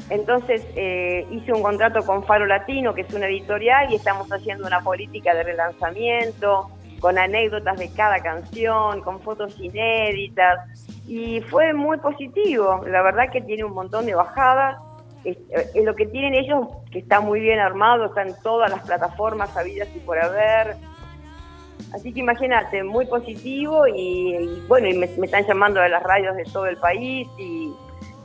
Entonces 0.09 0.65
eh, 0.77 1.27
hice 1.33 1.53
un 1.53 1.63
contrato 1.63 2.07
con 2.07 2.23
Faro 2.23 2.47
Latino, 2.47 2.95
que 2.95 3.01
es 3.01 3.13
una 3.13 3.27
editorial, 3.27 3.91
y 3.91 3.97
estamos 3.97 4.29
haciendo 4.31 4.69
una 4.69 4.83
política 4.83 5.35
de 5.35 5.43
relanzamiento, 5.43 6.71
con 7.01 7.19
anécdotas 7.19 7.79
de 7.79 7.91
cada 7.93 8.21
canción, 8.21 9.01
con 9.01 9.21
fotos 9.21 9.59
inéditas, 9.59 10.59
y 11.07 11.41
fue 11.43 11.73
muy 11.73 11.99
positivo. 11.99 12.85
La 12.87 13.03
verdad 13.03 13.31
que 13.33 13.41
tiene 13.41 13.65
un 13.65 13.73
montón 13.73 14.07
de 14.07 14.15
bajadas 14.15 14.79
es, 15.25 15.37
eh, 15.51 15.83
lo 15.83 15.95
que 15.95 16.07
tienen 16.07 16.35
ellos, 16.35 16.69
que 16.91 17.01
está 17.01 17.21
muy 17.21 17.41
bien 17.41 17.59
armado, 17.59 18.07
está 18.07 18.23
en 18.23 18.35
todas 18.43 18.71
las 18.71 18.81
plataformas 18.83 19.57
habidas 19.57 19.89
y 19.95 20.01
por 20.01 20.19
haber. 20.19 20.77
Así 21.95 22.13
que 22.13 22.21
imagínate, 22.21 22.83
muy 22.85 23.07
positivo 23.07 23.87
y, 23.87 24.63
bueno, 24.69 24.89
y 24.89 24.97
me, 24.97 25.07
están 25.07 25.45
llamando 25.47 25.81
de 25.81 25.89
las 25.89 26.03
radios 26.03 26.37
de 26.37 26.45
todo 26.45 26.67
el 26.67 26.77
país 26.77 27.27
y 27.39 27.73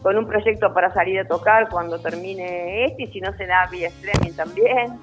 con 0.03 0.18
un 0.18 0.28
proyecto 0.28 0.72
para 0.74 0.94
salir 0.94 1.19
a 1.19 1.28
tocar 1.28 1.68
cuando 1.69 2.00
termine 2.00 2.85
este 2.85 3.03
y 3.03 3.08
si 3.08 3.22
no 3.22 3.34
se 3.34 3.47
da 3.47 3.68
vía 3.72 3.88
streaming 3.88 4.34
también. 4.34 5.00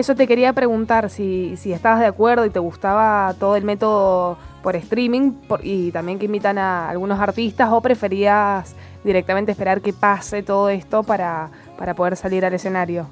Eso 0.00 0.14
te 0.14 0.26
quería 0.26 0.54
preguntar, 0.54 1.10
si, 1.10 1.58
si 1.58 1.74
estabas 1.74 2.00
de 2.00 2.06
acuerdo 2.06 2.46
y 2.46 2.50
te 2.50 2.58
gustaba 2.58 3.34
todo 3.38 3.54
el 3.54 3.64
método 3.64 4.38
por 4.62 4.74
streaming 4.74 5.32
y 5.62 5.92
también 5.92 6.18
que 6.18 6.24
invitan 6.24 6.56
a 6.56 6.88
algunos 6.88 7.20
artistas 7.20 7.68
o 7.70 7.82
preferías 7.82 8.74
directamente 9.04 9.52
esperar 9.52 9.82
que 9.82 9.92
pase 9.92 10.42
todo 10.42 10.70
esto 10.70 11.02
para, 11.02 11.50
para 11.76 11.92
poder 11.92 12.16
salir 12.16 12.46
al 12.46 12.54
escenario? 12.54 13.08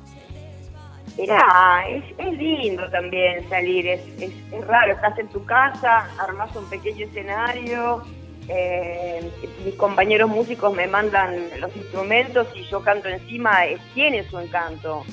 Mira, 1.18 1.44
es, 1.90 2.04
es, 2.16 2.38
lindo 2.38 2.88
también 2.88 3.46
salir, 3.50 3.86
es, 3.86 4.00
es, 4.22 4.66
raro, 4.66 4.94
estás 4.94 5.18
en 5.18 5.28
tu 5.28 5.44
casa, 5.44 6.08
armas 6.18 6.56
un 6.56 6.70
pequeño 6.70 7.04
escenario, 7.04 8.02
eh, 8.48 9.30
mis 9.62 9.74
compañeros 9.74 10.30
músicos 10.30 10.72
me 10.72 10.86
mandan 10.86 11.50
los 11.60 11.76
instrumentos 11.76 12.48
y 12.54 12.62
yo 12.62 12.80
canto 12.80 13.08
encima, 13.08 13.58
tiene 13.92 14.24
su 14.24 14.38
encanto, 14.38 15.04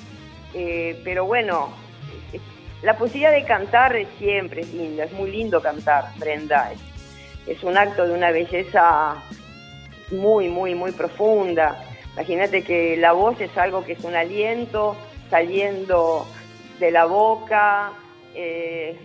eh, 0.53 0.99
pero 1.03 1.25
bueno, 1.25 1.69
la 2.81 2.97
posibilidad 2.97 3.31
de 3.31 3.45
cantar 3.45 3.95
siempre 4.17 4.61
es 4.61 4.73
linda, 4.73 5.05
es 5.05 5.13
muy 5.13 5.31
lindo 5.31 5.61
cantar, 5.61 6.05
Brenda, 6.17 6.71
es 7.47 7.63
un 7.63 7.77
acto 7.77 8.07
de 8.07 8.13
una 8.13 8.31
belleza 8.31 9.15
muy, 10.11 10.49
muy, 10.49 10.75
muy 10.75 10.91
profunda. 10.91 11.81
Imagínate 12.13 12.63
que 12.63 12.95
la 12.97 13.11
voz 13.11 13.39
es 13.41 13.55
algo 13.57 13.83
que 13.83 13.93
es 13.93 14.03
un 14.03 14.15
aliento 14.15 14.95
saliendo 15.29 16.25
de 16.79 16.91
la 16.91 17.05
boca, 17.05 17.91
eh, 18.33 18.97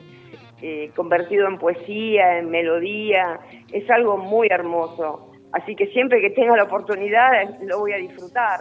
eh, 0.62 0.90
convertido 0.94 1.48
en 1.48 1.58
poesía, 1.58 2.38
en 2.38 2.50
melodía, 2.50 3.40
es 3.72 3.88
algo 3.90 4.18
muy 4.18 4.48
hermoso. 4.50 5.32
Así 5.52 5.74
que 5.74 5.86
siempre 5.86 6.20
que 6.20 6.30
tenga 6.30 6.56
la 6.56 6.64
oportunidad 6.64 7.30
lo 7.62 7.80
voy 7.80 7.92
a 7.92 7.96
disfrutar. 7.96 8.60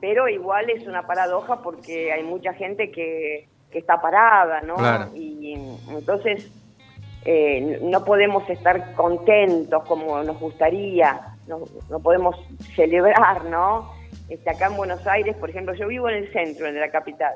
Pero 0.00 0.28
igual 0.28 0.70
es 0.70 0.86
una 0.86 1.06
paradoja 1.06 1.62
porque 1.62 2.12
hay 2.12 2.22
mucha 2.22 2.52
gente 2.52 2.90
que, 2.90 3.48
que 3.70 3.78
está 3.78 4.00
parada, 4.00 4.60
¿no? 4.60 4.76
Y 5.14 5.54
entonces 5.88 6.50
eh, 7.24 7.80
no 7.82 8.04
podemos 8.04 8.48
estar 8.48 8.94
contentos 8.94 9.84
como 9.84 10.22
nos 10.22 10.38
gustaría 10.38 11.34
no, 11.48 11.98
podemos 12.00 12.36
celebrar, 12.76 13.44
¿no? 13.46 13.90
Este, 14.28 14.50
acá 14.50 14.66
en 14.66 14.76
Buenos 14.76 15.06
Aires, 15.06 15.36
por 15.36 15.50
ejemplo, 15.50 15.74
yo 15.74 15.88
vivo 15.88 16.08
en 16.08 16.16
el 16.16 16.32
centro, 16.32 16.66
en 16.66 16.78
la 16.78 16.90
capital. 16.90 17.34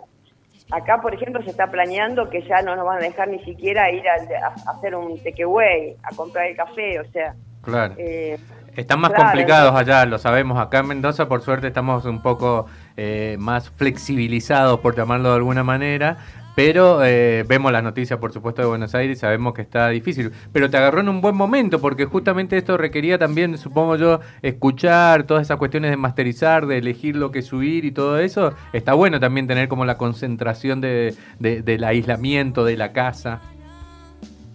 Acá, 0.70 1.00
por 1.00 1.14
ejemplo, 1.14 1.42
se 1.42 1.50
está 1.50 1.66
planeando 1.66 2.30
que 2.30 2.42
ya 2.42 2.62
no 2.62 2.76
nos 2.76 2.84
van 2.84 2.98
a 2.98 3.00
dejar 3.00 3.28
ni 3.28 3.42
siquiera 3.44 3.90
ir 3.90 4.04
a, 4.08 4.54
hacer 4.70 4.94
un 4.94 5.22
takeaway, 5.22 5.96
a 6.02 6.14
comprar 6.14 6.46
el 6.46 6.56
café, 6.56 7.00
o 7.00 7.04
sea. 7.10 7.34
Claro. 7.62 7.94
Eh, 7.96 8.38
Están 8.76 9.00
más 9.00 9.12
complicados 9.12 9.74
allá, 9.74 10.06
lo 10.06 10.18
sabemos. 10.18 10.58
Acá 10.58 10.78
en 10.78 10.88
Mendoza, 10.88 11.28
por 11.28 11.42
suerte, 11.42 11.66
estamos 11.66 12.06
un 12.06 12.22
poco 12.22 12.66
eh, 12.96 13.36
más 13.38 13.68
flexibilizados, 13.70 14.80
por 14.80 14.96
llamarlo 14.96 15.28
de 15.30 15.36
alguna 15.36 15.62
manera. 15.62 16.16
Pero 16.54 17.02
eh, 17.02 17.44
vemos 17.48 17.72
las 17.72 17.82
noticias, 17.82 18.18
por 18.18 18.32
supuesto, 18.32 18.60
de 18.60 18.68
Buenos 18.68 18.94
Aires 18.94 19.16
y 19.16 19.20
sabemos 19.20 19.54
que 19.54 19.62
está 19.62 19.88
difícil. 19.88 20.32
Pero 20.52 20.68
te 20.68 20.76
agarró 20.76 21.00
en 21.00 21.08
un 21.08 21.20
buen 21.20 21.34
momento, 21.34 21.80
porque 21.80 22.04
justamente 22.04 22.56
esto 22.56 22.76
requería 22.76 23.18
también, 23.18 23.56
supongo 23.56 23.96
yo, 23.96 24.20
escuchar 24.42 25.24
todas 25.24 25.42
esas 25.44 25.56
cuestiones 25.56 25.90
de 25.90 25.96
masterizar, 25.96 26.66
de 26.66 26.78
elegir 26.78 27.16
lo 27.16 27.30
que 27.30 27.42
subir 27.42 27.84
y 27.84 27.92
todo 27.92 28.18
eso. 28.18 28.54
Está 28.72 28.92
bueno 28.94 29.18
también 29.18 29.46
tener 29.46 29.68
como 29.68 29.84
la 29.86 29.96
concentración 29.96 30.80
de, 30.80 31.14
del 31.38 31.84
aislamiento 31.84 32.64
de 32.64 32.76
la 32.76 32.92
casa. 32.92 33.40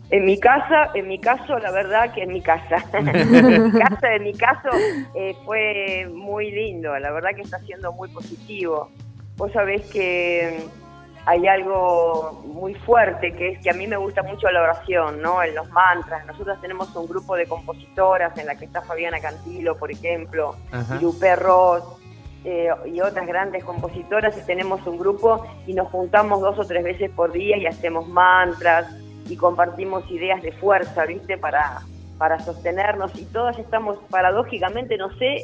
En 0.09 0.25
mi 0.25 0.39
casa, 0.39 0.91
en 0.93 1.07
mi 1.07 1.19
caso, 1.19 1.59
la 1.59 1.71
verdad 1.71 2.13
que 2.13 2.23
en 2.23 2.31
mi 2.31 2.41
casa, 2.41 2.77
en 2.93 3.71
mi 3.73 3.79
casa, 3.79 4.13
en 4.13 4.23
mi 4.23 4.33
caso, 4.33 4.69
eh, 5.15 5.35
fue 5.43 6.09
muy 6.13 6.49
lindo. 6.51 6.97
La 6.97 7.11
verdad 7.11 7.31
que 7.35 7.41
está 7.41 7.59
siendo 7.59 7.91
muy 7.91 8.07
positivo. 8.09 8.89
Vos 9.35 9.51
sabés 9.51 9.85
que 9.91 10.65
hay 11.25 11.45
algo 11.45 12.41
muy 12.45 12.73
fuerte 12.73 13.33
que 13.33 13.49
es 13.49 13.59
que 13.59 13.69
a 13.69 13.73
mí 13.73 13.85
me 13.85 13.97
gusta 13.97 14.23
mucho 14.23 14.49
la 14.49 14.61
oración, 14.61 15.21
¿no? 15.21 15.43
En 15.43 15.53
los 15.53 15.69
mantras. 15.71 16.25
Nosotros 16.25 16.59
tenemos 16.61 16.95
un 16.95 17.05
grupo 17.05 17.35
de 17.35 17.45
compositoras 17.45 18.37
en 18.37 18.45
la 18.45 18.55
que 18.55 18.63
está 18.63 18.81
Fabiana 18.81 19.19
Cantilo, 19.19 19.77
por 19.77 19.91
ejemplo, 19.91 20.55
y 20.95 21.03
Lupe 21.03 21.35
Ross 21.35 21.83
eh, 22.45 22.69
y 22.85 23.01
otras 23.01 23.27
grandes 23.27 23.65
compositoras 23.65 24.37
y 24.37 24.45
tenemos 24.45 24.87
un 24.87 24.97
grupo 24.97 25.45
y 25.65 25.73
nos 25.73 25.89
juntamos 25.89 26.39
dos 26.39 26.57
o 26.59 26.63
tres 26.63 26.81
veces 26.81 27.11
por 27.11 27.33
día 27.33 27.57
y 27.57 27.65
hacemos 27.65 28.07
mantras 28.07 28.87
y 29.29 29.37
compartimos 29.37 30.09
ideas 30.11 30.41
de 30.41 30.51
fuerza, 30.53 31.05
¿viste? 31.05 31.37
Para, 31.37 31.81
para 32.17 32.39
sostenernos 32.39 33.15
y 33.15 33.25
todas 33.25 33.57
estamos 33.59 33.97
paradójicamente, 34.09 34.97
no 34.97 35.09
sé 35.17 35.43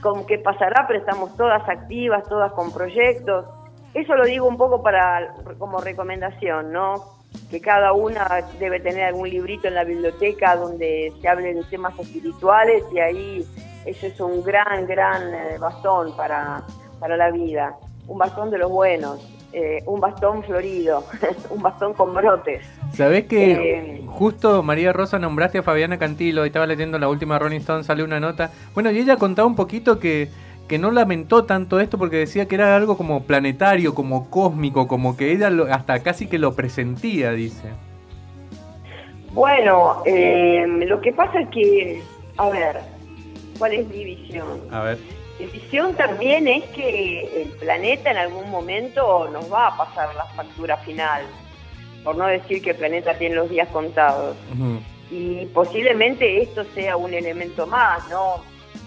con 0.00 0.26
qué 0.26 0.38
pasará, 0.38 0.84
pero 0.86 0.98
estamos 0.98 1.36
todas 1.36 1.68
activas, 1.68 2.28
todas 2.28 2.52
con 2.52 2.72
proyectos 2.72 3.46
eso 3.94 4.14
lo 4.14 4.24
digo 4.24 4.46
un 4.46 4.56
poco 4.56 4.82
para 4.82 5.34
como 5.58 5.78
recomendación, 5.80 6.72
¿no? 6.72 7.20
que 7.50 7.60
cada 7.60 7.92
una 7.92 8.26
debe 8.58 8.80
tener 8.80 9.04
algún 9.04 9.28
librito 9.28 9.68
en 9.68 9.74
la 9.74 9.84
biblioteca 9.84 10.56
donde 10.56 11.12
se 11.20 11.28
hable 11.28 11.54
de 11.54 11.62
temas 11.64 11.98
espirituales 11.98 12.82
y 12.92 12.98
ahí 12.98 13.46
eso 13.84 14.06
es 14.06 14.20
un 14.20 14.42
gran, 14.42 14.86
gran 14.86 15.34
eh, 15.34 15.58
bastón 15.58 16.14
para, 16.16 16.62
para 16.98 17.16
la 17.16 17.30
vida, 17.30 17.74
un 18.06 18.18
bastón 18.18 18.50
de 18.50 18.58
los 18.58 18.70
buenos. 18.70 19.20
Eh, 19.54 19.82
un 19.84 20.00
bastón 20.00 20.42
florido, 20.42 21.04
un 21.50 21.60
bastón 21.60 21.92
con 21.92 22.14
brotes. 22.14 22.64
Sabés 22.94 23.24
que 23.26 23.52
eh, 23.52 24.02
justo 24.06 24.62
María 24.62 24.94
Rosa 24.94 25.18
nombraste 25.18 25.58
a 25.58 25.62
Fabiana 25.62 25.98
Cantilo, 25.98 26.44
y 26.44 26.46
estaba 26.46 26.66
leyendo 26.66 26.98
la 26.98 27.08
última 27.08 27.38
Rolling 27.38 27.60
Stone, 27.60 27.84
sale 27.84 28.02
una 28.02 28.18
nota. 28.18 28.50
Bueno, 28.72 28.90
y 28.90 28.98
ella 28.98 29.16
contaba 29.16 29.46
un 29.46 29.54
poquito 29.54 29.98
que, 29.98 30.28
que 30.68 30.78
no 30.78 30.90
lamentó 30.90 31.44
tanto 31.44 31.80
esto 31.80 31.98
porque 31.98 32.16
decía 32.16 32.48
que 32.48 32.54
era 32.54 32.74
algo 32.74 32.96
como 32.96 33.24
planetario, 33.24 33.94
como 33.94 34.30
cósmico, 34.30 34.88
como 34.88 35.18
que 35.18 35.32
ella 35.32 35.50
hasta 35.70 36.02
casi 36.02 36.28
que 36.28 36.38
lo 36.38 36.54
presentía, 36.54 37.32
dice. 37.32 37.68
Bueno, 39.34 40.02
eh, 40.06 40.64
lo 40.86 41.00
que 41.02 41.12
pasa 41.12 41.40
es 41.40 41.48
que, 41.50 42.02
a 42.38 42.48
ver, 42.48 42.80
¿cuál 43.58 43.74
es 43.74 43.86
mi 43.88 44.04
visión? 44.04 44.46
A 44.70 44.82
ver. 44.82 45.21
Mi 45.38 45.46
visión 45.46 45.94
también 45.94 46.46
es 46.46 46.64
que 46.70 47.42
el 47.42 47.48
planeta 47.50 48.10
en 48.10 48.16
algún 48.18 48.50
momento 48.50 49.28
nos 49.28 49.52
va 49.52 49.68
a 49.68 49.76
pasar 49.76 50.14
la 50.14 50.24
factura 50.26 50.76
final, 50.78 51.24
por 52.04 52.16
no 52.16 52.26
decir 52.26 52.62
que 52.62 52.70
el 52.70 52.76
planeta 52.76 53.14
tiene 53.14 53.36
los 53.36 53.48
días 53.50 53.68
contados. 53.68 54.36
Y 55.10 55.46
posiblemente 55.46 56.42
esto 56.42 56.64
sea 56.74 56.96
un 56.96 57.12
elemento 57.12 57.66
más, 57.66 58.08
¿no? 58.08 58.44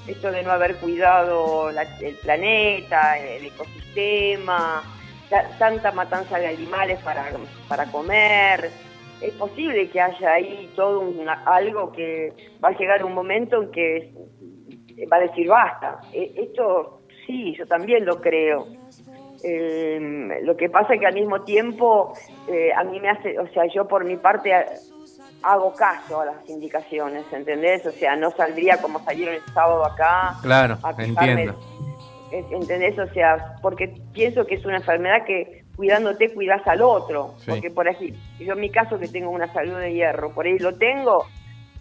Esto 0.07 0.31
de 0.31 0.43
no 0.43 0.51
haber 0.51 0.75
cuidado 0.77 1.69
el 1.69 2.15
planeta, 2.15 3.17
el 3.17 3.45
ecosistema, 3.45 4.83
tanta 5.59 5.91
matanza 5.91 6.37
de 6.37 6.47
animales 6.47 6.99
para, 7.03 7.25
para 7.67 7.85
comer. 7.91 8.71
Es 9.21 9.33
posible 9.33 9.89
que 9.89 10.01
haya 10.01 10.33
ahí 10.33 10.71
todo 10.75 11.11
algo 11.45 11.91
que 11.91 12.33
va 12.63 12.69
a 12.69 12.77
llegar 12.77 13.03
un 13.03 13.13
momento 13.13 13.63
en 13.63 13.71
que 13.71 14.11
va 15.11 15.17
a 15.17 15.21
decir 15.21 15.47
basta. 15.47 15.99
E, 16.13 16.31
esto 16.35 17.01
sí, 17.25 17.55
yo 17.57 17.65
también 17.65 18.05
lo 18.05 18.21
creo. 18.21 18.67
Em, 19.43 20.29
lo 20.43 20.55
que 20.57 20.69
pasa 20.69 20.93
es 20.93 20.99
que 20.99 21.05
al 21.05 21.13
mismo 21.13 21.41
tiempo 21.41 22.13
eh, 22.47 22.71
a 22.73 22.83
mí 22.83 22.99
me 22.99 23.09
hace, 23.09 23.37
o 23.37 23.47
sea, 23.49 23.65
yo 23.67 23.87
por 23.87 24.03
mi 24.05 24.17
parte 24.17 24.53
hago 25.43 25.73
caso 25.75 26.21
a 26.21 26.25
las 26.25 26.49
indicaciones, 26.49 27.25
¿entendés? 27.31 27.85
O 27.85 27.91
sea, 27.91 28.15
no 28.15 28.31
saldría 28.31 28.81
como 28.81 29.03
salieron 29.03 29.35
el 29.35 29.45
sábado 29.53 29.85
acá. 29.85 30.35
Claro, 30.41 30.77
entiendo. 30.97 31.55
¿Entendés? 32.31 32.97
O 32.97 33.07
sea, 33.13 33.57
porque 33.61 33.93
pienso 34.13 34.45
que 34.45 34.55
es 34.55 34.65
una 34.65 34.77
enfermedad 34.77 35.25
que 35.25 35.63
cuidándote 35.75 36.33
cuidas 36.33 36.65
al 36.67 36.81
otro. 36.81 37.35
Porque 37.45 37.69
por 37.69 37.87
así, 37.87 38.13
yo 38.39 38.53
en 38.53 38.59
mi 38.59 38.71
caso 38.71 38.97
que 38.97 39.07
tengo 39.07 39.29
una 39.29 39.51
salud 39.53 39.77
de 39.77 39.93
hierro, 39.93 40.33
por 40.33 40.45
ahí 40.45 40.57
lo 40.57 40.75
tengo, 40.75 41.25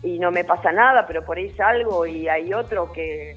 y 0.04 0.18
no 0.18 0.30
me 0.30 0.44
pasa 0.44 0.70
nada, 0.70 1.06
pero 1.06 1.24
por 1.24 1.38
ahí 1.38 1.50
salgo 1.50 2.06
y 2.06 2.28
hay 2.28 2.52
otro 2.52 2.92
que, 2.92 3.36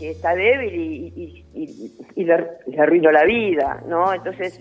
está 0.00 0.34
débil 0.34 0.74
y, 0.74 2.24
le, 2.24 2.34
arruino 2.78 3.10
la 3.10 3.24
vida, 3.24 3.82
¿no? 3.88 4.12
Entonces, 4.12 4.60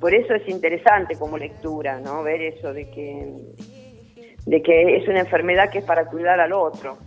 por 0.00 0.14
eso 0.14 0.34
es 0.34 0.48
interesante 0.48 1.18
como 1.18 1.38
lectura, 1.38 1.98
¿no? 2.00 2.22
Ver 2.22 2.40
eso 2.42 2.72
de 2.72 2.88
que, 2.90 3.34
de 4.46 4.62
que 4.62 4.96
es 4.96 5.08
una 5.08 5.20
enfermedad 5.20 5.70
que 5.70 5.78
es 5.78 5.84
para 5.84 6.06
cuidar 6.06 6.38
al 6.38 6.52
otro. 6.52 6.98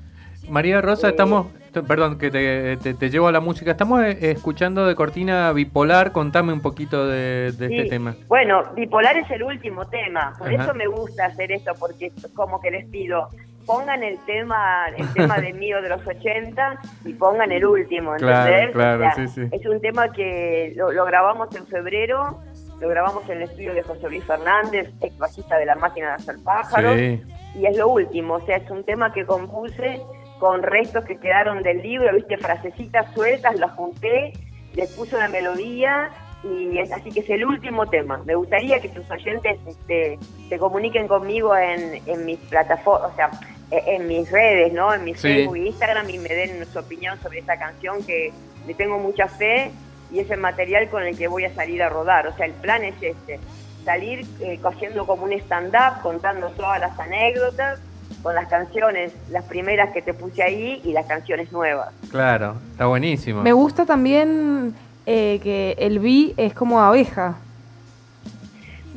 María 0.49 0.81
Rosa, 0.81 1.07
eh, 1.07 1.11
estamos, 1.11 1.47
perdón 1.87 2.17
que 2.17 2.31
te, 2.31 3.09
llevo 3.09 3.27
a 3.27 3.31
la 3.31 3.39
música, 3.39 3.71
estamos 3.71 4.03
eh, 4.03 4.31
escuchando 4.31 4.85
de 4.85 4.95
Cortina 4.95 5.51
Bipolar, 5.53 6.11
contame 6.11 6.51
un 6.53 6.61
poquito 6.61 7.07
de, 7.07 7.47
este 7.47 7.85
tema. 7.85 8.15
Bueno, 8.27 8.63
Bipolar 8.75 9.17
es 9.17 9.29
el 9.31 9.43
último 9.43 9.87
tema, 9.87 10.33
por 10.37 10.51
eso 10.51 10.73
me 10.73 10.87
gusta 10.87 11.25
hacer 11.25 11.51
esto, 11.51 11.73
porque 11.79 12.11
como 12.33 12.59
que 12.59 12.71
les 12.71 12.85
pido, 12.87 13.29
pongan 13.69 14.01
el 14.01 14.17
tema, 14.25 14.87
el 14.97 15.13
tema 15.13 15.37
de 15.37 15.53
mío 15.53 15.79
de 15.79 15.89
los 15.89 16.05
80 16.05 16.79
y 17.05 17.13
pongan 17.13 17.51
el 17.51 17.63
último, 17.63 18.13
¿entendés? 18.13 18.71
Claro, 18.71 19.05
sí, 19.15 19.27
sí. 19.27 19.41
Es 19.51 19.63
un 19.67 19.79
tema 19.79 20.11
que 20.11 20.73
lo, 20.75 21.05
grabamos 21.05 21.55
en 21.55 21.67
febrero, 21.67 22.39
lo 22.81 22.89
grabamos 22.89 23.29
en 23.29 23.37
el 23.37 23.43
estudio 23.43 23.75
de 23.75 23.83
José 23.83 24.09
Luis 24.09 24.23
Fernández, 24.23 24.89
ex 25.01 25.15
bajista 25.19 25.57
de 25.57 25.67
La 25.67 25.75
Máquina 25.75 26.07
de 26.07 26.13
Hacer 26.13 26.37
Pájaros, 26.43 26.97
y 26.97 27.65
es 27.65 27.77
lo 27.77 27.89
último, 27.89 28.35
o 28.35 28.41
sea, 28.41 28.57
es 28.57 28.69
un 28.71 28.83
tema 28.83 29.13
que 29.13 29.23
compuse 29.23 30.01
con 30.39 30.63
restos 30.63 31.05
que 31.05 31.17
quedaron 31.17 31.61
del 31.61 31.83
libro, 31.83 32.11
viste, 32.15 32.37
frasecitas 32.37 33.13
sueltas, 33.13 33.59
las 33.59 33.71
junté, 33.73 34.33
les 34.73 34.91
puse 34.93 35.15
una 35.15 35.27
melodía 35.27 36.09
y 36.43 36.79
es, 36.79 36.91
así 36.91 37.11
que 37.11 37.19
es 37.19 37.29
el 37.29 37.45
último 37.45 37.85
tema. 37.87 38.21
Me 38.25 38.33
gustaría 38.33 38.79
que 38.79 38.87
tus 38.87 39.09
oyentes 39.11 39.59
este, 39.67 40.17
se 40.47 40.57
comuniquen 40.57 41.07
conmigo 41.07 41.55
en, 41.55 42.01
en 42.05 42.25
mis 42.25 42.39
plataformas, 42.39 43.11
o 43.11 43.15
sea, 43.15 43.29
en 43.71 44.07
mis 44.07 44.29
redes, 44.31 44.73
¿no? 44.73 44.93
En 44.93 45.03
mi 45.03 45.13
Facebook 45.13 45.55
e 45.55 45.67
Instagram 45.67 46.09
y 46.09 46.17
me 46.17 46.29
den 46.29 46.65
su 46.71 46.79
opinión 46.79 47.19
sobre 47.21 47.39
esta 47.39 47.57
canción 47.57 48.03
que 48.03 48.31
le 48.67 48.73
tengo 48.73 48.97
mucha 48.97 49.27
fe 49.27 49.71
y 50.11 50.19
es 50.19 50.29
el 50.31 50.39
material 50.39 50.89
con 50.89 51.03
el 51.03 51.17
que 51.17 51.27
voy 51.27 51.45
a 51.45 51.53
salir 51.53 51.83
a 51.83 51.89
rodar. 51.89 52.27
O 52.27 52.35
sea, 52.35 52.45
el 52.45 52.53
plan 52.53 52.83
es 52.83 52.95
este, 53.01 53.39
salir 53.85 54.25
eh, 54.41 54.59
haciendo 54.63 55.05
como 55.05 55.23
un 55.23 55.33
stand-up, 55.33 56.01
contando 56.01 56.49
todas 56.49 56.79
las 56.79 56.99
anécdotas 56.99 57.79
con 58.23 58.35
las 58.35 58.47
canciones, 58.47 59.13
las 59.29 59.45
primeras 59.45 59.91
que 59.91 60.01
te 60.01 60.13
puse 60.13 60.43
ahí 60.43 60.81
y 60.83 60.91
las 60.91 61.05
canciones 61.05 61.51
nuevas. 61.51 61.89
Claro, 62.11 62.55
está 62.71 62.87
buenísimo. 62.87 63.43
Me 63.43 63.53
gusta 63.53 63.85
también 63.85 64.73
eh, 65.05 65.39
que 65.41 65.75
el 65.79 65.99
B 65.99 66.33
es 66.37 66.53
como 66.53 66.81
abeja. 66.81 67.37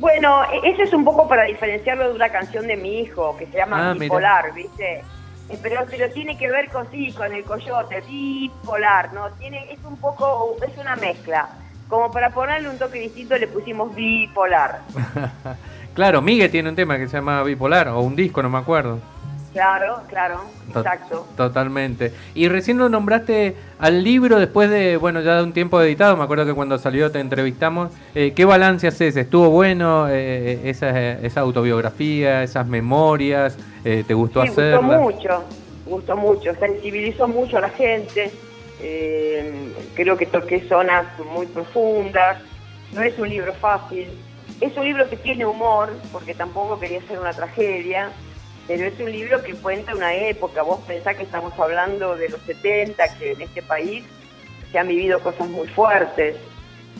Bueno, 0.03 0.43
e-, 0.51 0.69
eso 0.69 0.83
es 0.83 0.91
un 0.91 1.05
poco 1.05 1.29
para 1.29 1.45
diferenciarlo 1.45 2.09
de 2.09 2.15
una 2.15 2.27
canción 2.27 2.67
de 2.67 2.75
mi 2.75 2.99
hijo 2.99 3.37
que 3.37 3.45
se 3.45 3.55
llama 3.55 3.91
ah, 3.91 3.93
Bipolar, 3.93 4.53
¿viste? 4.53 5.01
Eh, 5.47 5.57
pero, 5.61 5.85
pero 5.89 6.09
tiene 6.09 6.37
que 6.37 6.51
ver 6.51 6.67
con 6.69 6.91
sí, 6.91 7.13
con 7.13 7.31
el 7.31 7.45
coyote, 7.45 8.01
bipolar, 8.01 9.13
¿no? 9.13 9.29
Tiene, 9.39 9.71
es 9.71 9.79
un 9.85 9.95
poco, 9.95 10.57
es 10.61 10.77
una 10.77 10.97
mezcla. 10.97 11.47
Como 11.87 12.11
para 12.11 12.31
ponerle 12.31 12.69
un 12.69 12.77
toque 12.77 12.99
distinto 12.99 13.37
le 13.37 13.47
pusimos 13.47 13.95
bipolar. 13.95 14.81
claro, 15.93 16.21
Miguel 16.21 16.51
tiene 16.51 16.67
un 16.67 16.75
tema 16.75 16.97
que 16.97 17.07
se 17.07 17.15
llama 17.15 17.41
bipolar, 17.41 17.87
o 17.87 18.01
un 18.01 18.17
disco, 18.17 18.43
no 18.43 18.49
me 18.49 18.57
acuerdo. 18.57 18.99
Claro, 19.53 20.01
claro, 20.09 20.41
exacto. 20.67 21.27
Totalmente. 21.37 22.11
Y 22.33 22.47
recién 22.47 22.79
lo 22.79 22.89
nombraste 22.89 23.55
al 23.77 24.03
libro 24.03 24.39
después 24.39 24.67
de, 24.67 24.97
bueno, 24.97 25.21
ya 25.21 25.37
de 25.37 25.43
un 25.43 25.53
tiempo 25.53 25.79
editado, 25.79 26.17
me 26.17 26.23
acuerdo 26.23 26.47
que 26.47 26.55
cuando 26.55 26.79
salió 26.79 27.11
te 27.11 27.19
entrevistamos. 27.19 27.91
Eh, 28.15 28.33
¿Qué 28.35 28.45
balance 28.45 28.87
haces? 28.87 29.15
¿Estuvo 29.15 29.51
bueno 29.51 30.07
eh, 30.09 30.61
esa, 30.63 31.19
esa, 31.19 31.41
autobiografía, 31.41 32.41
esas 32.41 32.67
memorias? 32.67 33.55
Eh, 33.85 34.03
¿Te 34.07 34.15
gustó 34.15 34.41
sí, 34.41 34.49
hacerla? 34.49 34.79
Gustó 34.79 34.99
mucho, 34.99 35.43
gustó 35.85 36.17
mucho, 36.17 36.55
sensibilizó 36.55 37.27
mucho 37.27 37.57
a 37.57 37.61
la 37.61 37.69
gente. 37.69 38.31
creo 39.93 40.17
que 40.17 40.25
toqué 40.25 40.67
zonas 40.67 41.05
muy 41.31 41.45
profundas. 41.45 42.39
No 42.91 43.03
es 43.03 43.17
un 43.19 43.29
libro 43.29 43.53
fácil. 43.53 44.07
Es 44.61 44.75
un 44.77 44.85
libro 44.85 45.07
que 45.09 45.17
tiene 45.17 45.45
humor, 45.45 45.91
porque 46.11 46.33
tampoco 46.33 46.79
quería 46.79 47.01
ser 47.03 47.19
una 47.19 47.33
tragedia 47.33 48.09
pero 48.67 48.85
es 48.85 48.99
un 48.99 49.11
libro 49.11 49.43
que 49.43 49.53
cuenta 49.55 49.95
una 49.95 50.15
época. 50.15 50.61
Vos 50.63 50.79
pensás 50.87 51.15
que 51.15 51.23
estamos 51.23 51.57
hablando 51.59 52.15
de 52.15 52.29
los 52.29 52.41
70, 52.41 53.17
que 53.17 53.31
en 53.33 53.41
este 53.41 53.61
país 53.61 54.05
se 54.71 54.79
han 54.79 54.87
vivido 54.87 55.19
cosas 55.19 55.49
muy 55.49 55.67
fuertes. 55.67 56.37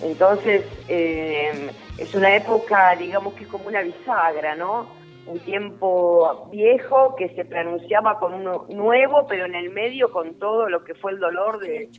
Entonces, 0.02 0.66
eh, 0.90 1.70
es 1.98 2.14
una 2.16 2.36
época, 2.36 2.96
digamos 2.96 3.34
que 3.36 3.44
es 3.44 3.50
como 3.50 3.68
una 3.68 3.82
bisagra, 3.82 4.56
¿no? 4.56 4.88
Un 5.26 5.40
tiempo 5.40 6.50
viejo 6.52 7.16
que 7.16 7.30
se 7.30 7.46
pronunciaba 7.46 8.20
con 8.20 8.34
uno 8.34 8.66
nuevo, 8.70 9.26
pero 9.28 9.46
en 9.46 9.56
el 9.56 9.70
medio 9.70 10.12
con 10.12 10.34
todo 10.36 10.68
lo 10.68 10.84
que 10.84 10.96
fue 10.96 11.14
el 11.14 11.20
dolor 11.20 11.60
de, 11.60 11.90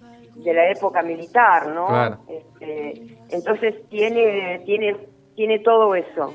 la 0.44 0.70
época 0.70 1.02
militar, 1.02 1.68
¿no? 1.68 2.18
Este, 2.28 3.16
entonces 3.30 3.88
tiene, 3.88 4.60
tiene, 4.66 4.96
tiene 5.34 5.60
todo 5.60 5.94
eso. 5.94 6.34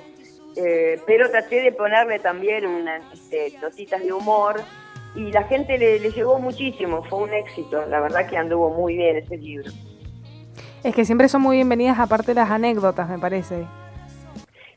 Eh, 0.62 1.00
pero 1.08 1.30
traté 1.30 1.62
de 1.62 1.72
ponerle 1.72 2.20
también 2.20 2.66
unas 2.66 3.02
este, 3.14 3.54
de 3.98 4.12
humor 4.12 4.58
y 5.16 5.32
la 5.32 5.44
gente 5.44 5.78
le, 5.78 6.00
llegó 6.00 6.38
muchísimo, 6.40 7.02
fue 7.04 7.20
un 7.20 7.34
éxito, 7.34 7.86
la 7.86 8.02
verdad 8.02 8.28
que 8.30 8.36
anduvo 8.36 8.70
muy 8.70 8.98
bien 8.98 9.16
ese 9.16 9.38
libro. 9.38 9.72
Es 10.84 10.94
que 10.94 11.06
siempre 11.06 11.30
son 11.30 11.44
muy 11.44 11.58
bienvenidas, 11.58 11.98
aparte 11.98 12.34
las 12.34 12.52
anécdotas, 12.52 13.10
me 13.10 13.18
parece. 13.20 13.66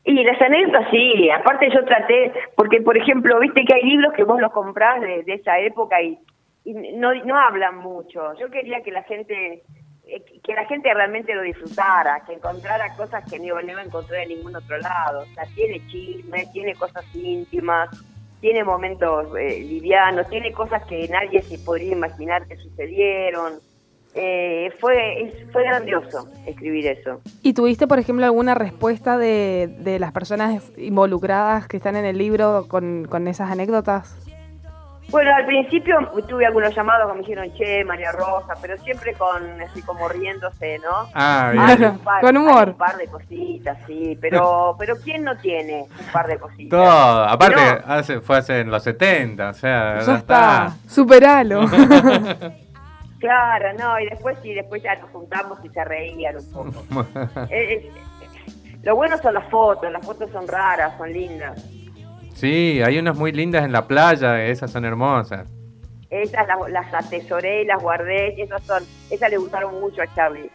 Y 0.05 0.23
las 0.23 0.41
anécdotas 0.41 0.87
sí, 0.89 1.29
aparte 1.29 1.69
yo 1.73 1.83
traté, 1.83 2.31
porque 2.55 2.81
por 2.81 2.97
ejemplo, 2.97 3.39
viste 3.41 3.65
que 3.65 3.73
hay 3.73 3.83
libros 3.83 4.13
que 4.13 4.23
vos 4.23 4.39
los 4.39 4.53
comprás 4.53 5.01
de, 5.01 5.23
esa 5.27 5.59
época 5.59 6.01
y, 6.01 6.17
y 6.63 6.73
no, 6.73 7.13
no 7.25 7.37
hablan 7.37 7.77
mucho. 7.77 8.33
Yo 8.39 8.49
quería 8.49 8.81
que 8.83 8.91
la 8.91 9.03
gente 9.03 9.63
que 10.43 10.53
la 10.53 10.65
gente 10.65 10.93
realmente 10.93 11.33
lo 11.33 11.41
disfrutara, 11.41 12.23
que 12.25 12.33
encontrara 12.33 12.95
cosas 12.95 13.23
que 13.29 13.39
no, 13.39 13.45
iba 13.45 13.59
a 13.59 13.83
encontrar 13.83 14.21
en 14.23 14.29
ningún 14.29 14.55
otro 14.55 14.77
lado. 14.79 15.21
O 15.21 15.33
sea, 15.33 15.45
tiene 15.55 15.85
chismes, 15.87 16.51
tiene 16.51 16.75
cosas 16.75 17.05
íntimas, 17.13 17.89
tiene 18.41 18.63
momentos 18.63 19.27
eh, 19.39 19.59
livianos, 19.61 20.29
tiene 20.29 20.51
cosas 20.51 20.83
que 20.85 21.07
nadie 21.07 21.41
se 21.41 21.57
podría 21.59 21.93
imaginar 21.93 22.45
que 22.47 22.57
sucedieron. 22.57 23.53
eh, 24.15 24.71
fue, 24.79 25.47
fue 25.51 25.63
grandioso 25.63 26.29
escribir 26.45 26.87
eso. 26.87 27.21
¿Y 27.41 27.53
tuviste, 27.53 27.87
por 27.87 27.97
ejemplo, 27.99 28.25
alguna 28.25 28.53
respuesta 28.53 29.17
de, 29.17 29.73
de 29.79 29.97
las 29.97 30.11
personas 30.11 30.71
involucradas 30.77 31.67
que 31.67 31.77
están 31.77 31.95
en 31.95 32.05
el 32.05 32.17
libro 32.17 32.67
con, 32.67 33.05
con 33.05 33.27
esas 33.27 33.49
anécdotas? 33.49 34.15
Bueno, 35.09 35.35
al 35.35 35.45
principio 35.45 36.11
tuve 36.27 36.45
algunos 36.45 36.75
llamados 36.75 37.07
que 37.07 37.13
me 37.13 37.19
dijeron, 37.19 37.53
che, 37.53 37.83
María 37.83 38.11
Rosa, 38.11 38.55
pero 38.61 38.77
siempre 38.79 39.13
con 39.13 39.61
así 39.61 39.81
como 39.83 40.07
riéndose, 40.07 40.79
¿no? 40.79 41.09
Ah, 41.13 41.51
bien. 41.77 41.99
con 42.21 42.37
humor. 42.37 42.69
un 42.69 42.77
par 42.77 42.97
de 42.97 43.07
cositas, 43.07 43.77
sí, 43.85 44.17
pero 44.19 44.75
pero 44.79 44.95
¿quién 45.03 45.23
no 45.23 45.37
tiene 45.37 45.81
un 45.83 46.11
par 46.11 46.27
de 46.27 46.37
cositas? 46.37 46.69
Todo, 46.69 47.23
aparte 47.25 47.61
hace, 47.85 48.21
fue 48.21 48.37
hace 48.37 48.61
en 48.61 48.71
los 48.71 48.83
70, 48.83 49.49
o 49.49 49.53
sea, 49.53 49.99
ya, 49.99 50.15
está. 50.15 50.73
Superalo. 50.87 51.67
claro, 53.19 53.73
no, 53.77 53.99
y 53.99 54.09
después 54.09 54.37
sí, 54.41 54.53
después 54.53 54.81
ya 54.81 54.95
nos 54.95 55.09
juntamos 55.11 55.59
y 55.63 55.69
se 55.69 55.83
reían 55.83 56.37
un 56.37 56.51
poco. 56.51 57.05
Eh, 57.49 57.91
eh, 57.91 57.91
lo 58.83 58.95
bueno 58.97 59.17
son 59.17 59.33
las 59.33 59.49
fotos, 59.49 59.91
las 59.91 60.05
fotos 60.05 60.29
son 60.31 60.47
raras, 60.47 60.97
son 60.97 61.11
lindas. 61.11 61.63
Sí, 62.33 62.81
hay 62.81 62.97
unas 62.97 63.17
muy 63.17 63.31
lindas 63.31 63.63
en 63.63 63.71
la 63.71 63.87
playa, 63.87 64.43
esas 64.45 64.71
son 64.71 64.85
hermosas. 64.85 65.47
Esas 66.09 66.45
las, 66.69 66.93
atesoré 66.93 67.63
y 67.63 67.65
las 67.65 67.81
guardé, 67.81 68.39
esas 68.41 68.61
son, 68.63 68.83
esas 69.09 69.29
le 69.29 69.37
gustaron 69.37 69.79
mucho 69.79 70.01
a 70.01 70.15
Charlie. 70.15 70.49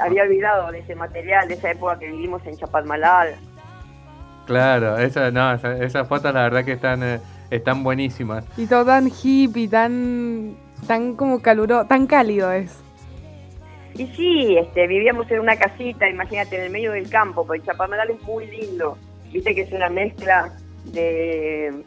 Había 0.00 0.22
olvidado 0.22 0.70
de 0.72 0.78
ese 0.78 0.94
material, 0.94 1.48
de 1.48 1.54
esa 1.54 1.70
época 1.70 1.98
que 1.98 2.10
vivimos 2.10 2.44
en 2.46 2.56
Chapadmalal. 2.56 3.34
Claro, 4.46 4.98
esa, 4.98 5.30
no, 5.30 5.52
esas 5.52 6.08
fotos 6.08 6.32
la 6.32 6.42
verdad 6.42 6.64
que 6.64 6.72
están, 6.72 7.02
eh, 7.02 7.20
están 7.50 7.84
buenísimas. 7.84 8.44
Y 8.56 8.66
todo 8.66 8.86
tan 8.86 9.08
hippie, 9.08 9.68
tan, 9.68 10.56
tan 10.86 11.14
como 11.14 11.40
caluro, 11.42 11.86
tan 11.86 12.06
cálido 12.06 12.50
es. 12.52 12.82
Y 13.94 14.06
sí, 14.08 14.56
este, 14.56 14.86
vivíamos 14.86 15.30
en 15.30 15.40
una 15.40 15.56
casita, 15.56 16.08
imagínate, 16.08 16.56
en 16.56 16.62
el 16.64 16.70
medio 16.70 16.92
del 16.92 17.10
campo, 17.10 17.46
porque 17.46 17.62
Chapadmalal 17.62 18.10
es 18.10 18.22
muy 18.22 18.46
lindo. 18.46 18.96
Viste 19.30 19.54
que 19.54 19.62
es 19.62 19.72
una 19.72 19.90
mezcla 19.90 20.52
de, 20.84 21.84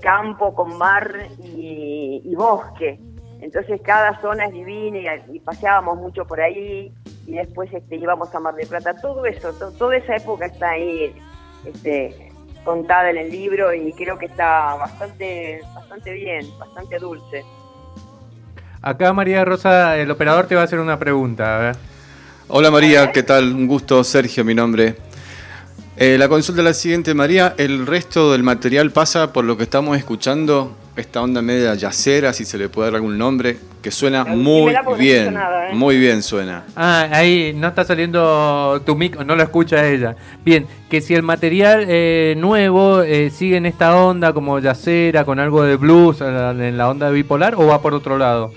campo 0.00 0.54
con 0.54 0.76
mar 0.78 1.28
y, 1.42 2.34
bosque. 2.34 2.98
Entonces 3.40 3.80
cada 3.82 4.20
zona 4.20 4.46
es 4.46 4.52
divina 4.52 4.98
y, 5.30 5.40
paseábamos 5.40 5.98
mucho 5.98 6.24
por 6.24 6.40
ahí 6.40 6.92
y 7.26 7.32
después 7.32 7.72
este, 7.72 7.96
íbamos 7.96 8.34
a 8.34 8.40
Mar 8.40 8.54
del 8.54 8.66
Plata. 8.66 8.94
Todo 8.96 9.26
eso, 9.26 9.52
toda 9.52 9.96
esa 9.96 10.16
época 10.16 10.46
está 10.46 10.70
ahí 10.70 11.14
este, 11.64 12.32
contada 12.64 13.10
en 13.10 13.18
el 13.18 13.30
libro 13.30 13.72
y 13.74 13.92
creo 13.92 14.18
que 14.18 14.26
está 14.26 14.74
bastante, 14.74 15.60
bastante 15.74 16.12
bien, 16.12 16.46
bastante 16.58 16.98
dulce. 16.98 17.44
Acá 18.82 19.12
María 19.12 19.44
Rosa, 19.44 19.96
el 19.96 20.10
operador 20.10 20.46
te 20.46 20.54
va 20.54 20.62
a 20.62 20.64
hacer 20.64 20.78
una 20.78 20.98
pregunta. 20.98 21.72
Hola 22.48 22.70
María, 22.70 23.10
¿qué 23.10 23.22
tal? 23.22 23.52
Un 23.52 23.66
gusto, 23.66 24.04
Sergio, 24.04 24.44
mi 24.44 24.54
nombre. 24.54 25.05
Eh, 25.98 26.18
la 26.18 26.28
consulta 26.28 26.60
es 26.60 26.64
la 26.66 26.74
siguiente, 26.74 27.14
María. 27.14 27.54
¿El 27.56 27.86
resto 27.86 28.32
del 28.32 28.42
material 28.42 28.90
pasa 28.90 29.32
por 29.32 29.44
lo 29.44 29.56
que 29.56 29.62
estamos 29.62 29.96
escuchando? 29.96 30.76
Esta 30.94 31.22
onda 31.22 31.40
media 31.40 31.74
yacera, 31.74 32.34
si 32.34 32.44
se 32.44 32.58
le 32.58 32.68
puede 32.68 32.88
dar 32.90 32.96
algún 32.96 33.16
nombre, 33.16 33.56
que 33.80 33.90
suena 33.90 34.26
muy 34.26 34.74
bien. 34.98 35.34
¿eh? 35.34 35.72
Muy 35.72 35.98
bien 35.98 36.22
suena. 36.22 36.64
Ah, 36.76 37.08
ahí 37.12 37.54
no 37.56 37.68
está 37.68 37.84
saliendo 37.84 38.82
tu 38.84 38.94
mic, 38.94 39.16
no 39.24 39.36
lo 39.36 39.42
escucha 39.42 39.86
ella. 39.86 40.16
Bien, 40.44 40.66
que 40.90 41.00
si 41.00 41.14
el 41.14 41.22
material 41.22 41.86
eh, 41.88 42.34
nuevo 42.36 43.02
sigue 43.30 43.56
en 43.56 43.64
esta 43.64 43.96
onda 43.96 44.34
como 44.34 44.58
yacera, 44.58 45.24
con 45.24 45.40
algo 45.40 45.62
de 45.62 45.76
blues, 45.76 46.20
en 46.20 46.76
la 46.76 46.90
onda 46.90 47.08
bipolar, 47.08 47.54
o 47.54 47.66
va 47.66 47.80
por 47.80 47.94
otro 47.94 48.18
lado. 48.18 48.52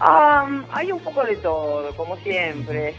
hay 0.00 0.90
un 0.90 1.00
poco 1.00 1.22
de 1.22 1.36
todo, 1.36 1.94
como 1.96 2.16
siempre. 2.16 2.96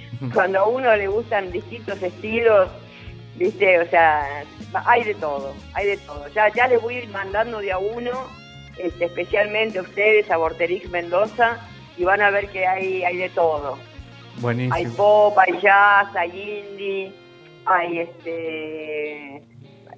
cuando 0.32 0.58
a 0.60 0.68
uno 0.68 0.96
le 0.96 1.06
gustan 1.06 1.50
distintos 1.52 2.02
estilos, 2.02 2.68
viste, 3.36 3.80
o 3.80 3.86
sea, 3.88 4.44
hay 4.86 5.04
de 5.04 5.14
todo, 5.14 5.54
hay 5.74 5.86
de 5.86 5.96
todo. 5.98 6.26
Ya, 6.34 6.52
ya 6.52 6.68
les 6.68 6.80
voy 6.80 6.96
a 6.96 6.98
ir 7.04 7.08
mandando 7.10 7.60
de 7.60 7.72
a 7.72 7.78
uno, 7.78 8.12
este, 8.78 9.06
especialmente 9.06 9.78
a 9.78 9.82
ustedes, 9.82 10.30
a 10.30 10.36
Vorterix 10.36 10.90
Mendoza, 10.90 11.58
y 11.96 12.04
van 12.04 12.20
a 12.20 12.30
ver 12.30 12.48
que 12.48 12.66
hay, 12.66 13.04
hay 13.04 13.16
de 13.16 13.28
todo. 13.30 13.78
Buenísimo. 14.36 14.74
Hay 14.74 14.86
pop, 14.86 15.38
hay 15.38 15.60
jazz, 15.60 16.14
hay 16.14 16.64
indie, 16.70 17.12
hay 17.66 17.98
este 18.00 19.42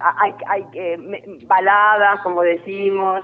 hay, 0.01 0.33
hay 0.47 0.65
eh, 0.73 1.39
baladas, 1.47 2.21
como 2.23 2.43
decimos, 2.43 3.23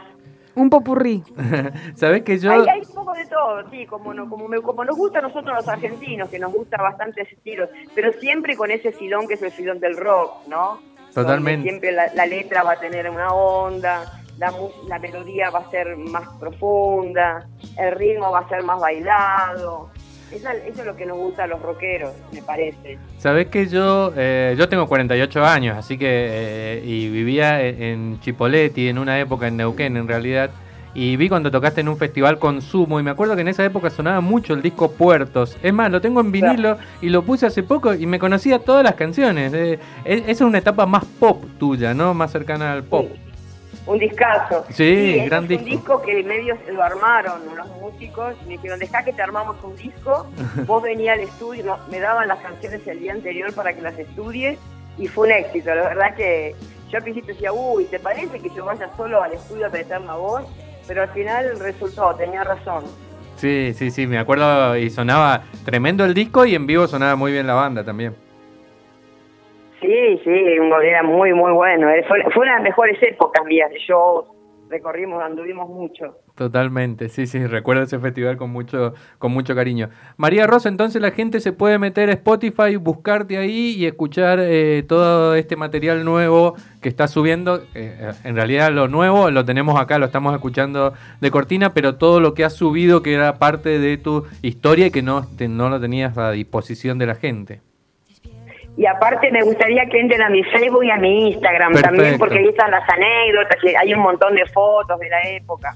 un 0.57 0.71
popurrí. 0.71 1.23
¿Sabes 1.95 2.23
que 2.23 2.39
yo...? 2.39 2.51
Hay, 2.51 2.67
hay, 2.69 2.81
un 2.81 2.95
poco 2.95 3.13
de 3.13 3.27
todo, 3.27 3.71
sí, 3.71 3.87
como, 3.87 4.11
como, 4.29 4.63
como 4.63 4.85
nos 4.85 4.97
gusta 4.97 5.21
a 5.21 5.23
nosotros 5.23 5.55
los 5.55 5.69
argentinos, 5.69 6.29
que 6.29 6.39
nos 6.39 6.53
gusta 6.53 6.79
bastante 6.79 7.23
ese 7.23 7.35
estilo, 7.35 7.69
pero 7.95 8.13
siempre 8.15 8.57
con 8.57 8.71
ese 8.71 8.91
filón 8.91 9.29
que 9.29 9.35
es 9.35 9.43
el 9.43 9.53
filón 9.53 9.79
del 9.79 9.97
rock, 9.97 10.47
¿no? 10.49 10.81
Totalmente. 11.15 11.69
siempre 11.69 11.93
la, 11.93 12.27
letra 12.27 12.63
va 12.63 12.73
a 12.73 12.81
tener 12.81 13.09
una 13.09 13.29
onda, 13.29 14.21
la, 14.39 14.53
la 14.87 14.99
melodía 14.99 15.51
va 15.51 15.61
a 15.61 15.71
ser 15.71 15.97
más 15.97 16.29
profunda, 16.39 17.47
el 17.79 17.93
ritmo 17.93 18.31
va 18.31 18.41
a 18.41 18.49
ser 18.49 18.63
más 18.63 18.79
bailado. 18.81 19.91
Eso, 20.33 20.49
es 20.51 20.85
lo 20.85 20.97
que 20.97 21.07
nos 21.07 21.17
gusta 21.19 21.45
a 21.45 21.47
los 21.47 21.63
rockeros, 21.63 22.13
me 22.33 22.43
parece. 22.43 22.99
Sabés 23.19 23.47
que 23.47 23.67
yo 23.67 24.13
eh, 24.17 24.55
yo 24.59 24.69
tengo 24.69 24.87
48 24.89 25.45
años, 25.45 25.77
así 25.77 25.97
que 25.97 26.07
eh, 26.09 26.83
y 26.85 27.09
vivía 27.09 27.63
en 27.63 28.21
Chipoleti 28.21 28.89
en 28.89 28.99
una 28.99 29.21
época 29.21 29.47
en 29.47 29.57
Neuquén 29.57 29.97
en 29.97 30.09
realidad 30.09 30.51
y 30.97 31.17
vi 31.17 31.29
cuando 31.29 31.51
tocaste 31.51 31.83
en 31.83 31.89
un 31.89 31.99
festival 31.99 32.39
Consumo 32.39 32.99
y 32.99 33.03
me 33.03 33.11
acuerdo 33.11 33.35
que 33.35 33.43
en 33.43 33.49
esa 33.49 33.63
época 33.63 33.91
sonaba 33.91 34.23
mucho 34.23 34.55
el 34.55 34.63
disco 34.63 34.93
Puertos. 34.93 35.59
Es 35.63 35.73
más, 35.73 35.91
lo 35.91 36.01
tengo 36.01 36.23
en 36.23 36.33
vinilo 36.33 36.79
y 37.03 37.11
lo 37.11 37.23
puse 37.23 37.45
hace 37.45 37.63
poco 37.63 37.93
y 37.93 38.07
me 38.07 38.19
conocía 38.19 38.61
todas 38.61 38.83
las 38.83 38.95
canciones. 38.95 39.53
Eh, 39.53 39.79
esa 40.07 40.31
es 40.31 40.41
una 40.41 40.57
etapa 40.57 40.87
más 40.87 41.05
pop 41.05 41.45
tuya, 41.59 41.93
¿no? 41.93 42.15
Más 42.15 42.33
cercana 42.33 42.73
al 42.73 42.83
pop 42.83 43.11
un 43.87 43.99
discazo. 43.99 44.65
Sí, 44.71 45.21
gran 45.27 45.47
disco. 45.47 45.65
Un 45.65 45.71
disco 45.71 46.03
que 46.03 46.23
medios 46.23 46.59
lo 46.73 46.83
armaron 46.83 47.43
los 47.57 47.69
músicos, 47.81 48.35
me 48.47 48.53
dijeron, 48.53 48.79
dejá 48.79 49.05
que 49.05 49.13
te 49.13 49.23
armamos 49.23 49.57
un 49.63 49.77
disco, 49.77 50.27
vos 50.67 50.83
venías 50.83 51.19
al 51.19 51.25
estudio, 51.25 51.79
me 51.91 52.01
daban 52.01 52.29
las 52.29 52.39
canciones 52.39 52.87
el 52.87 53.01
día 53.01 53.13
anterior 53.13 53.53
para 53.55 53.73
que 53.73 53.83
las 53.83 53.99
estudies 53.99 54.59
y 54.99 55.09
fue 55.09 55.29
un 55.29 55.35
éxito, 55.35 55.75
la 55.75 55.89
verdad 55.89 56.15
que 56.15 56.55
yo 56.91 56.99
al 56.99 57.03
principio 57.03 57.35
decía, 57.35 57.53
uy, 57.53 57.85
¿te 57.87 57.99
parece 57.99 58.39
que 58.39 58.49
yo 58.51 58.65
vaya 58.65 58.89
solo 58.97 59.23
al 59.23 59.33
estudio 59.33 59.67
a 59.67 59.71
meter 59.71 60.01
la 60.01 60.15
voz? 60.15 60.45
Pero 60.87 61.03
al 61.03 61.09
final 61.09 61.59
resultó, 61.59 62.15
tenía 62.15 62.45
razón. 62.45 62.85
Sí, 63.37 63.75
sí, 63.77 63.91
sí, 63.91 64.07
me 64.07 64.19
acuerdo 64.19 64.77
y 64.77 64.89
sonaba 64.89 65.43
tremendo 65.65 66.05
el 66.05 66.15
disco 66.15 66.47
y 66.47 66.55
en 66.55 66.67
vivo 66.67 66.87
sonaba 66.87 67.17
muy 67.17 67.33
bien 67.33 67.47
la 67.47 67.55
banda 67.55 67.85
también. 67.85 68.15
Sí, 69.81 70.21
sí, 70.25 70.31
era 70.31 71.03
muy, 71.03 71.35
muy 71.35 71.53
bueno. 71.53 71.91
Eh, 71.91 72.05
fue, 72.09 72.19
una 72.21 72.53
de 72.53 72.57
las 72.57 72.63
mejores 72.63 73.03
épocas 73.03 73.45
mías 73.45 73.71
de 73.71 73.79
shows. 73.79 74.27
Recorrimos, 74.69 75.23
anduvimos 75.23 75.69
mucho. 75.69 76.17
Totalmente, 76.35 77.09
sí, 77.09 77.27
sí, 77.27 77.47
recuerdo 77.47 77.85
ese 77.85 78.01
festival 78.01 78.37
con 78.37 78.51
mucho, 78.51 78.95
con 79.19 79.33
mucho 79.33 79.55
cariño. 79.55 79.91
María 80.17 80.47
Rosa, 80.47 80.69
entonces 80.69 81.01
la 81.01 81.13
gente 81.13 81.39
se 81.41 81.53
puede 81.53 81.79
meter 81.79 82.11
a 82.11 82.15
Spotify, 82.15 82.75
buscarte 82.77 83.39
ahí 83.39 83.75
y 83.79 83.87
escuchar 83.87 84.41
eh, 84.43 84.83
todo 84.89 85.37
este 85.37 85.55
material 85.55 86.05
nuevo 86.05 86.57
que 86.83 86.89
está 86.89 87.07
subiendo. 87.07 87.63
Eh, 87.75 88.11
en 88.25 88.35
realidad 88.35 88.73
lo 88.73 88.89
nuevo 88.89 89.31
lo 89.31 89.45
tenemos 89.45 89.81
acá, 89.81 89.99
lo 89.99 90.07
estamos 90.07 90.35
escuchando 90.35 90.95
de 91.21 91.31
cortina, 91.31 91.73
pero 91.73 91.95
todo 91.95 92.19
lo 92.19 92.35
que 92.35 92.45
has 92.45 92.55
subido 92.55 93.03
que 93.03 93.15
era 93.15 93.39
parte 93.39 93.79
de 93.79 93.97
tu 93.97 94.25
historia 94.43 94.89
y 94.89 94.91
que 94.91 95.03
no, 95.03 95.27
no 95.49 95.69
lo 95.69 95.81
tenías 95.81 96.19
a 96.19 96.33
disposición 96.33 96.99
de 96.99 97.07
la 97.07 97.15
gente. 97.15 97.61
Y 98.77 98.85
aparte 98.85 99.31
me 99.31 99.43
gustaría 99.43 99.87
que 99.87 100.01
entren 100.01 100.23
a 100.23 100.29
mi 100.29 100.43
Facebook 100.45 100.85
y 100.85 100.91
a 100.91 100.97
mi 100.97 101.31
Instagram 101.31 101.75
también, 101.81 102.19
porque 102.19 102.39
ahí 102.39 102.49
están 102.49 102.71
las 102.71 102.89
anécdotas, 102.89 103.59
hay 103.81 103.95
un 103.95 104.01
montón 104.01 104.35
de 104.35 104.45
fotos 104.47 104.99
de 105.01 105.09
la 105.09 105.23
época. 105.31 105.75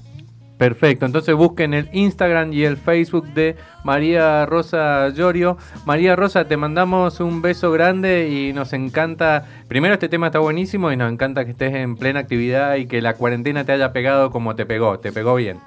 Perfecto, 0.61 1.07
entonces 1.07 1.33
busquen 1.33 1.73
el 1.73 1.89
Instagram 1.91 2.53
y 2.53 2.65
el 2.65 2.77
Facebook 2.77 3.25
de 3.33 3.55
María 3.83 4.45
Rosa 4.45 5.09
Llorio. 5.09 5.57
María 5.87 6.15
Rosa, 6.15 6.47
te 6.47 6.55
mandamos 6.55 7.19
un 7.19 7.41
beso 7.41 7.71
grande 7.71 8.29
y 8.29 8.53
nos 8.53 8.71
encanta, 8.73 9.45
primero 9.67 9.95
este 9.95 10.07
tema 10.07 10.27
está 10.27 10.37
buenísimo 10.37 10.91
y 10.91 10.97
nos 10.97 11.11
encanta 11.11 11.45
que 11.45 11.51
estés 11.51 11.73
en 11.73 11.97
plena 11.97 12.19
actividad 12.19 12.75
y 12.75 12.85
que 12.85 13.01
la 13.01 13.15
cuarentena 13.15 13.65
te 13.65 13.71
haya 13.71 13.91
pegado 13.91 14.29
como 14.29 14.55
te 14.55 14.67
pegó, 14.67 14.99
te 14.99 15.11
pegó 15.11 15.33
bien. 15.33 15.57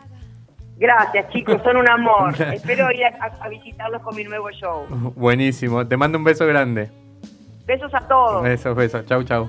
Gracias 0.76 1.28
chicos, 1.30 1.60
son 1.64 1.78
un 1.78 1.88
amor. 1.88 2.32
Espero 2.52 2.88
ir 2.92 3.04
a 3.06 3.48
visitarlos 3.48 4.00
con 4.00 4.14
mi 4.14 4.22
nuevo 4.22 4.48
show. 4.52 4.86
Buenísimo, 5.16 5.88
te 5.88 5.96
mando 5.96 6.18
un 6.18 6.22
beso 6.22 6.46
grande. 6.46 6.90
Besos 7.66 7.94
a 7.94 8.00
todos. 8.00 8.42
Besos, 8.42 8.76
besos. 8.76 9.06
Chau, 9.06 9.22
chau. 9.22 9.48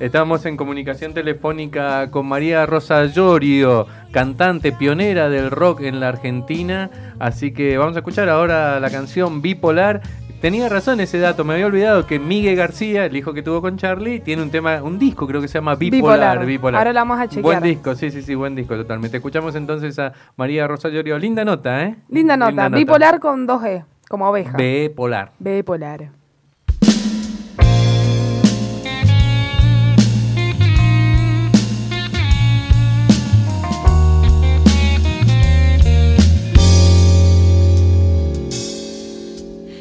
Estamos 0.00 0.44
en 0.46 0.56
comunicación 0.56 1.14
telefónica 1.14 2.10
con 2.10 2.26
María 2.26 2.66
Rosa 2.66 3.04
Llorio, 3.04 3.86
cantante 4.10 4.72
pionera 4.72 5.28
del 5.28 5.50
rock 5.50 5.82
en 5.82 6.00
la 6.00 6.08
Argentina. 6.08 6.90
Así 7.20 7.52
que 7.52 7.78
vamos 7.78 7.94
a 7.94 8.00
escuchar 8.00 8.28
ahora 8.28 8.80
la 8.80 8.90
canción 8.90 9.42
Bipolar. 9.42 10.00
tenía 10.40 10.68
razón 10.68 10.98
ese 10.98 11.20
dato, 11.20 11.44
me 11.44 11.54
había 11.54 11.66
olvidado 11.66 12.04
que 12.04 12.18
Miguel 12.18 12.56
García, 12.56 13.04
el 13.04 13.16
hijo 13.16 13.32
que 13.32 13.44
tuvo 13.44 13.60
con 13.60 13.76
Charlie, 13.76 14.18
tiene 14.18 14.42
un 14.42 14.50
tema, 14.50 14.82
un 14.82 14.98
disco 14.98 15.24
creo 15.28 15.40
que 15.40 15.46
se 15.46 15.58
llama 15.58 15.76
Bipolar. 15.76 16.44
Bipolar. 16.44 16.80
Ahora 16.80 16.92
lo 16.92 16.98
vamos 16.98 17.20
a 17.20 17.28
chequear. 17.28 17.42
Buen 17.44 17.62
disco, 17.62 17.94
sí, 17.94 18.10
sí, 18.10 18.22
sí, 18.22 18.34
buen 18.34 18.56
disco 18.56 18.74
totalmente. 18.74 19.18
Escuchamos 19.18 19.54
entonces 19.54 19.96
a 20.00 20.12
María 20.34 20.66
Rosario 20.66 21.16
Linda 21.16 21.44
nota, 21.44 21.84
¿eh? 21.84 21.96
Linda 22.08 22.36
nota, 22.36 22.68
Bipolar 22.70 23.20
con 23.20 23.46
dos 23.46 23.62
E, 23.64 23.84
como 24.08 24.28
oveja. 24.28 24.56
Bipolar. 24.56 25.30
Bipolar. 25.38 26.21